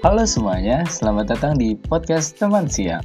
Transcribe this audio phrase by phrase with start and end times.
[0.00, 3.04] Halo semuanya, selamat datang di podcast teman siang.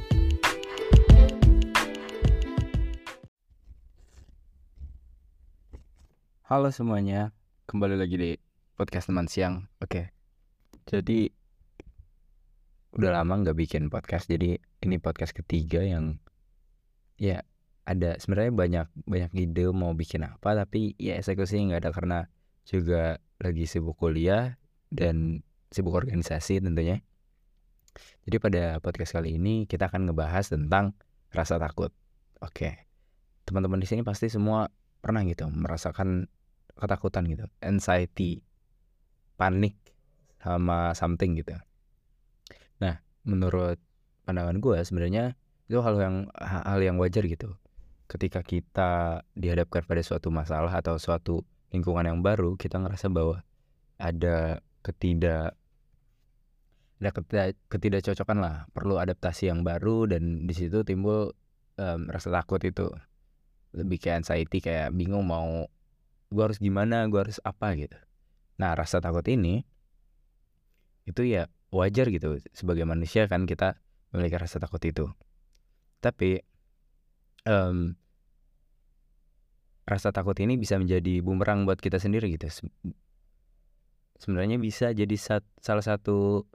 [6.48, 7.36] Halo semuanya,
[7.68, 8.32] kembali lagi di
[8.80, 9.68] podcast teman siang.
[9.84, 10.16] Oke,
[10.88, 11.28] jadi
[12.96, 16.24] udah lama nggak bikin podcast, jadi ini podcast ketiga yang
[17.20, 17.44] ya
[17.84, 22.20] ada sebenarnya banyak banyak ide mau bikin apa, tapi ya eksekusi nggak ada karena
[22.64, 24.56] juga lagi sibuk kuliah
[24.96, 27.02] dan sibuk organisasi tentunya.
[28.28, 30.98] Jadi pada podcast kali ini kita akan ngebahas tentang
[31.32, 31.94] rasa takut.
[32.44, 32.88] Oke,
[33.48, 34.68] teman-teman di sini pasti semua
[35.00, 36.28] pernah gitu merasakan
[36.76, 38.44] ketakutan gitu, anxiety,
[39.40, 39.78] panik
[40.44, 41.56] sama something gitu.
[42.84, 43.80] Nah, menurut
[44.28, 45.40] pandangan gue sebenarnya
[45.72, 47.56] itu hal yang hal yang wajar gitu.
[48.06, 51.42] Ketika kita dihadapkan pada suatu masalah atau suatu
[51.74, 53.42] lingkungan yang baru, kita ngerasa bahwa
[53.98, 55.58] ada ketidak
[57.06, 61.36] ada ketidak, ketidakcocokan lah, perlu adaptasi yang baru dan di situ timbul
[61.76, 62.88] um, rasa takut itu.
[63.76, 65.68] Lebih kayak anxiety kayak bingung mau
[66.32, 68.00] gue harus gimana gue harus apa gitu.
[68.58, 69.68] Nah rasa takut ini
[71.04, 72.40] itu ya wajar gitu.
[72.56, 73.76] Sebagai manusia kan kita
[74.16, 75.12] memiliki rasa takut itu.
[76.00, 76.40] Tapi
[77.44, 77.94] um,
[79.86, 82.50] rasa takut ini bisa menjadi bumerang buat kita sendiri gitu
[84.18, 86.48] sebenarnya bisa jadi sat, salah satu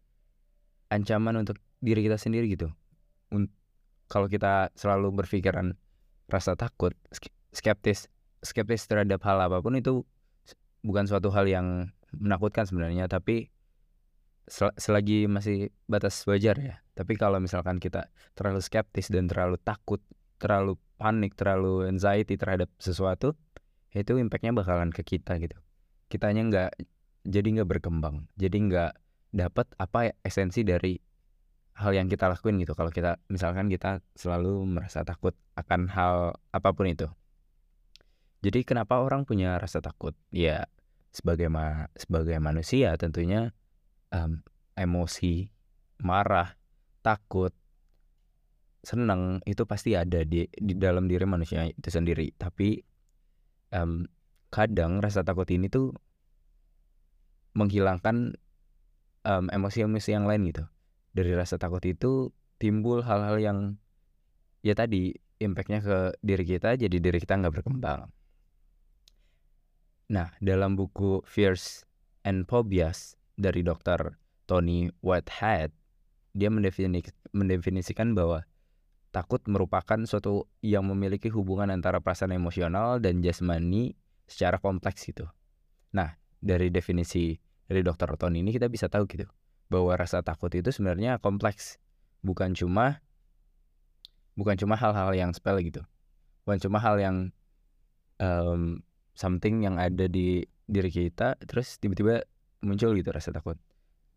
[0.90, 2.72] ancaman untuk diri kita sendiri gitu
[4.10, 5.78] kalau kita selalu berpikiran
[6.26, 6.92] rasa takut,
[7.54, 8.10] skeptis,
[8.42, 10.02] skeptis terhadap hal apa pun itu
[10.82, 13.54] bukan suatu hal yang menakutkan sebenarnya, tapi
[14.50, 16.74] selagi masih batas wajar ya.
[16.98, 20.02] Tapi kalau misalkan kita terlalu skeptis dan terlalu takut,
[20.42, 23.38] terlalu panik, terlalu anxiety terhadap sesuatu,
[23.94, 25.54] itu impactnya bakalan ke kita gitu.
[26.10, 26.70] Kitanya nggak
[27.24, 28.92] jadi nggak berkembang, jadi nggak
[29.30, 30.98] dapat apa esensi dari
[31.80, 32.76] hal yang kita lakuin gitu.
[32.76, 37.08] Kalau kita misalkan kita selalu merasa takut akan hal apa pun itu.
[38.40, 40.16] Jadi kenapa orang punya rasa takut?
[40.32, 40.68] Ya
[41.10, 43.52] sebagai ma sebagai manusia tentunya
[44.14, 44.40] um,
[44.78, 45.50] emosi
[46.00, 46.54] marah
[47.04, 47.52] takut
[48.80, 52.32] senang itu pasti ada di di dalam diri manusia itu sendiri.
[52.36, 52.80] Tapi
[53.76, 54.08] um,
[54.48, 55.92] kadang rasa takut ini tuh
[57.56, 58.36] menghilangkan
[59.26, 60.64] emosi-emosi yang lain gitu
[61.12, 62.30] dari rasa takut itu
[62.60, 63.58] timbul hal-hal yang
[64.62, 68.12] ya tadi impactnya ke diri kita jadi diri kita nggak berkembang.
[70.12, 71.88] Nah dalam buku Fears
[72.28, 75.72] and Phobias dari dokter Tony Whitehead
[76.36, 76.52] dia
[77.32, 78.44] mendefinisikan bahwa
[79.10, 83.96] takut merupakan suatu yang memiliki hubungan antara perasaan emosional dan jasmani
[84.28, 85.26] secara kompleks gitu.
[85.96, 87.36] Nah dari definisi
[87.70, 89.28] dari dokter Tony ini kita bisa tahu gitu
[89.70, 91.78] bahwa rasa takut itu sebenarnya kompleks.
[92.20, 93.00] Bukan cuma
[94.34, 95.86] bukan cuma hal-hal yang sepele gitu.
[96.44, 97.16] Bukan cuma hal yang
[98.18, 98.82] um,
[99.14, 102.26] something yang ada di diri kita terus tiba-tiba
[102.66, 103.56] muncul gitu rasa takut.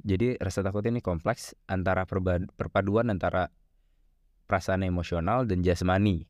[0.04, 3.54] Jadi rasa takut ini kompleks antara perpaduan antara
[4.50, 6.28] perasaan emosional dan jasmani.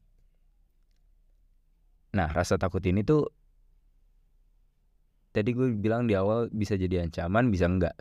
[2.14, 3.32] Nah rasa takut ini tuh
[5.34, 7.98] tadi gue bilang di awal bisa jadi ancaman bisa enggak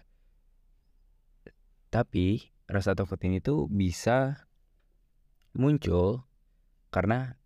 [1.93, 4.49] tapi rasa takut ini tuh bisa
[5.53, 6.25] muncul
[6.89, 7.37] karena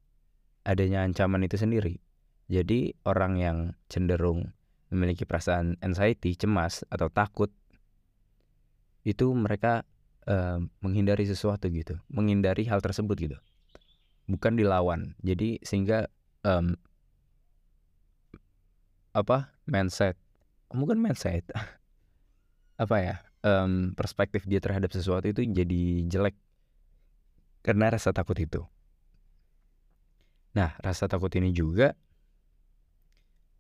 [0.62, 1.98] adanya ancaman itu sendiri.
[2.46, 3.58] Jadi orang yang
[3.90, 4.54] cenderung
[4.94, 7.50] memiliki perasaan anxiety, cemas atau takut
[9.02, 9.82] itu mereka
[10.30, 13.38] uh, menghindari sesuatu gitu, menghindari hal tersebut gitu.
[14.30, 15.18] Bukan dilawan.
[15.26, 16.06] Jadi sehingga
[16.46, 16.78] um,
[19.10, 20.14] apa mindset,
[20.70, 21.46] bukan mindset,
[22.82, 23.16] apa ya
[23.46, 26.36] um, perspektif dia terhadap sesuatu itu jadi jelek
[27.62, 28.62] karena rasa takut itu.
[30.54, 31.92] Nah, rasa takut ini juga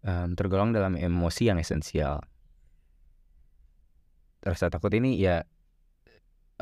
[0.06, 2.22] um, tergolong dalam emosi yang esensial.
[4.40, 5.42] Rasa takut ini ya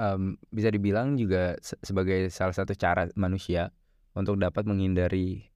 [0.00, 3.70] um, bisa dibilang juga se sebagai salah satu cara manusia
[4.17, 5.52] untuk dapat menghindari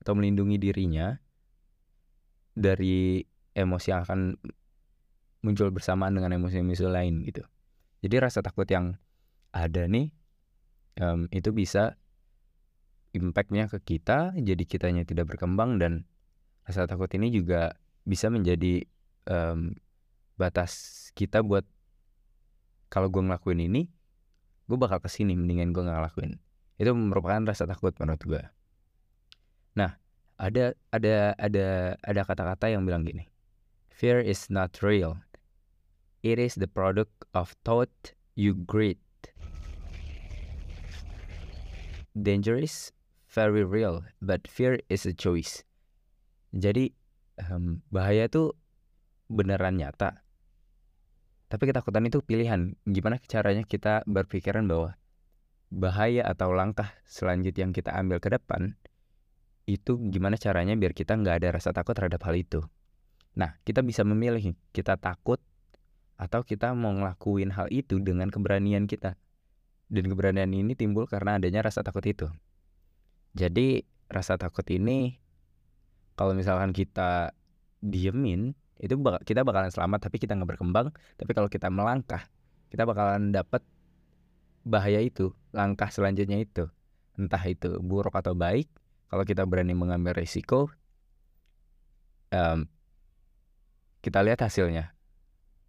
[0.00, 1.18] atau melindungi dirinya
[2.54, 3.22] dari
[3.54, 4.20] emosi yang akan
[5.44, 7.44] muncul bersamaan dengan emosi-emosi lain gitu.
[8.00, 8.96] Jadi rasa takut yang
[9.54, 10.10] ada nih
[10.98, 11.94] um, itu bisa
[13.14, 16.08] impactnya ke kita, jadi kitanya tidak berkembang dan
[16.66, 18.82] rasa takut ini juga bisa menjadi
[19.30, 19.76] um,
[20.34, 21.62] batas kita buat
[22.90, 23.86] kalau gue ngelakuin ini,
[24.66, 26.38] gue bakal ke sini mendingan gue nggak ngelakuin.
[26.78, 28.42] Itu merupakan rasa takut menurut gue.
[29.78, 29.98] Nah,
[30.40, 33.30] ada ada ada ada kata-kata yang bilang gini,
[33.90, 35.20] fear is not real,
[36.24, 37.92] It is the product of thought
[38.32, 38.96] you greet.
[42.16, 42.96] Danger is
[43.28, 45.68] very real, but fear is a choice.
[46.56, 46.96] Jadi
[47.44, 48.56] um, bahaya itu
[49.28, 50.24] beneran nyata.
[51.52, 52.72] Tapi ketakutan itu pilihan.
[52.88, 54.96] Gimana caranya kita berpikiran bahwa
[55.68, 58.80] bahaya atau langkah selanjutnya yang kita ambil ke depan
[59.64, 62.60] itu gimana caranya biar kita nggak ada rasa takut terhadap hal itu.
[63.34, 65.40] Nah, kita bisa memilih kita takut
[66.14, 69.18] atau kita mau ngelakuin hal itu dengan keberanian kita.
[69.88, 72.28] Dan keberanian ini timbul karena adanya rasa takut itu.
[73.34, 75.18] Jadi rasa takut ini
[76.14, 77.34] kalau misalkan kita
[77.82, 80.92] diemin itu bak kita bakalan selamat tapi kita nggak berkembang.
[81.18, 82.28] Tapi kalau kita melangkah
[82.70, 83.64] kita bakalan dapat
[84.64, 86.66] bahaya itu langkah selanjutnya itu
[87.14, 88.66] entah itu buruk atau baik
[89.14, 90.74] kalau kita berani mengambil risiko
[92.34, 92.66] um,
[94.02, 94.90] kita lihat hasilnya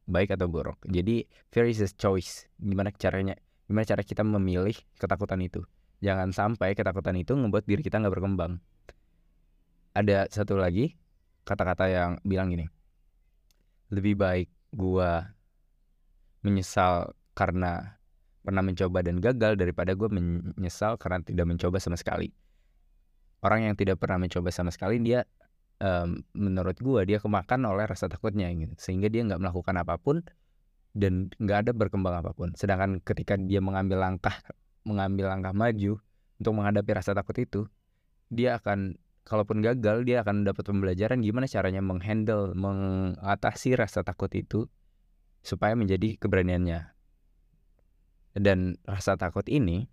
[0.09, 0.81] baik atau buruk.
[0.89, 2.50] Jadi fear is a choice.
[2.57, 3.38] Gimana caranya
[3.69, 5.62] gimana cara kita memilih ketakutan itu?
[6.01, 8.57] Jangan sampai ketakutan itu membuat diri kita nggak berkembang.
[9.94, 10.98] Ada satu lagi
[11.45, 12.65] kata-kata yang bilang gini
[13.94, 15.38] lebih baik gua
[16.41, 18.01] menyesal karena
[18.41, 22.33] pernah mencoba dan gagal daripada gue menyesal karena tidak mencoba sama sekali
[23.45, 25.21] orang yang tidak pernah mencoba sama sekali dia
[25.77, 28.74] um, menurut gue dia kemakan oleh rasa takutnya gitu.
[28.81, 30.25] Sehingga dia nggak melakukan apa pun
[30.97, 32.57] dan nggak ada berkembang apa pun.
[32.57, 34.33] Sedangkan ketika dia mengambil langkah
[34.89, 36.01] mengambil langkah maju
[36.42, 37.62] untuk menghadapi rasa takut itu
[38.33, 44.65] dia akan kalaupun gagal dia akan dapat pembelajaran gimana caranya menghandle mengatasi rasa takut itu
[45.45, 46.89] supaya menjadi keberaniannya.
[48.36, 49.88] Dan rasa takut ini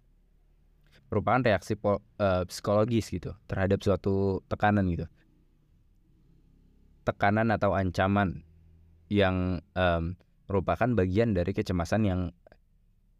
[1.12, 5.04] merupakan reaksi po, uh, psikologis gitu terhadap suatu tekanan gitu.
[7.04, 8.40] Tekanan atau ancaman
[9.12, 10.16] yang um,
[10.48, 12.20] merupakan bagian dari kecemasan yang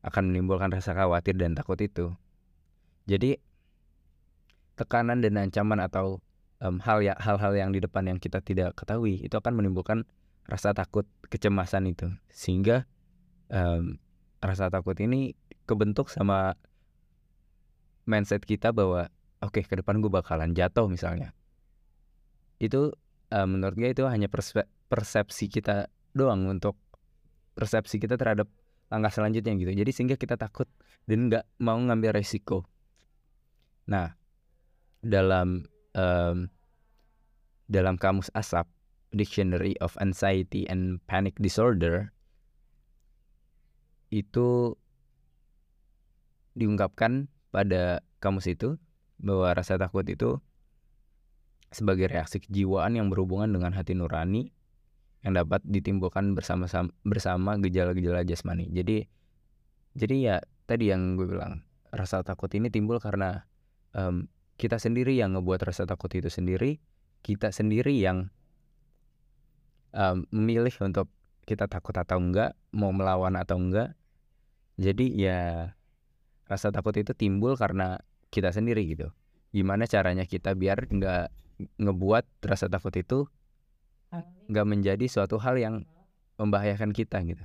[0.00, 2.16] akan menimbulkan rasa khawatir dan takut itu.
[3.04, 3.36] Jadi
[4.80, 6.24] tekanan dan ancaman atau
[6.64, 10.08] um, hal ya hal-hal yang di depan yang kita tidak ketahui itu akan menimbulkan
[10.48, 12.08] rasa takut kecemasan itu.
[12.32, 12.88] Sehingga
[13.52, 14.00] um,
[14.40, 15.36] rasa takut ini
[15.68, 16.56] kebentuk sama
[18.04, 19.08] mindset kita bahwa
[19.42, 21.34] oke okay, ke depan gue bakalan jatuh misalnya.
[22.58, 22.94] Itu
[23.34, 24.30] uh, menurut gue itu hanya
[24.88, 26.76] persepsi kita doang untuk
[27.56, 28.48] persepsi kita terhadap
[28.92, 29.72] langkah selanjutnya gitu.
[29.72, 30.68] Jadi sehingga kita takut
[31.08, 32.68] dan nggak mau ngambil resiko.
[33.88, 34.12] Nah
[35.02, 35.64] dalam
[35.96, 36.46] um,
[37.72, 38.68] dalam kamus asap
[39.12, 42.12] Dictionary of Anxiety and Panic Disorder
[44.12, 44.76] itu
[46.52, 48.80] diungkapkan pada kamus itu
[49.20, 50.40] bahwa rasa takut itu
[51.72, 54.50] sebagai reaksi kejiwaan yang berhubungan dengan hati nurani
[55.22, 56.66] yang dapat ditimbulkan bersama
[57.06, 58.66] bersama gejala-gejala jasmani.
[58.74, 59.06] Jadi
[59.94, 61.62] jadi ya tadi yang gue bilang
[61.92, 63.44] rasa takut ini timbul karena
[63.94, 64.26] um,
[64.56, 66.80] kita sendiri yang ngebuat rasa takut itu sendiri,
[67.20, 68.32] kita sendiri yang
[69.92, 71.12] um, memilih untuk
[71.44, 73.98] kita takut atau enggak, mau melawan atau enggak,
[74.80, 75.40] jadi ya
[76.52, 77.96] rasa takut itu timbul karena
[78.28, 79.08] kita sendiri gitu.
[79.56, 81.24] Gimana caranya kita biar nggak
[81.80, 83.24] ngebuat rasa takut itu
[84.52, 85.88] nggak menjadi suatu hal yang
[86.36, 87.44] membahayakan kita gitu.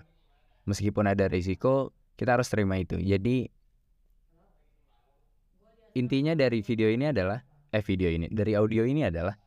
[0.68, 3.00] Meskipun ada risiko, kita harus terima itu.
[3.00, 3.48] Jadi
[5.96, 7.40] intinya dari video ini adalah
[7.72, 9.40] eh video ini, dari audio ini adalah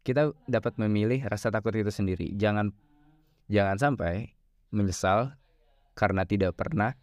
[0.00, 2.32] kita dapat memilih rasa takut itu sendiri.
[2.32, 2.72] Jangan
[3.52, 4.32] jangan sampai
[4.72, 5.36] menyesal
[5.92, 6.96] karena tidak pernah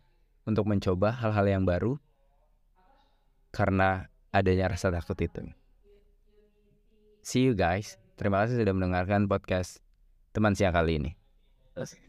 [0.43, 2.00] untuk mencoba hal-hal yang baru
[3.53, 5.45] karena adanya rasa takut itu.
[7.23, 8.01] See you guys.
[8.19, 9.79] Terima kasih sudah mendengarkan podcast
[10.35, 11.12] teman siang kali ini.